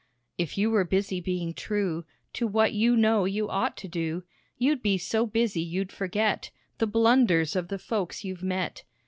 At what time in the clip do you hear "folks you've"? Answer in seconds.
7.77-8.41